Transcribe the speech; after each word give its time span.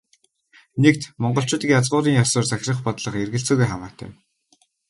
Нэгд, 0.83 1.03
монголчуудыг 1.21 1.69
язгуурын 1.79 2.19
ёсоор 2.23 2.45
захирах 2.47 2.79
бодлого 2.85 3.17
эргэлзээгүй 3.23 3.67
хамаатай. 3.69 4.09